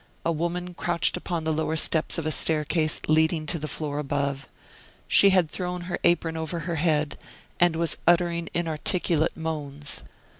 [0.25, 4.47] A woman crouched upon the lower steps of a staircase leading to the floor above.
[5.07, 7.19] She had thrown her apron over her head,
[7.59, 10.01] and was uttering inarticulate moans.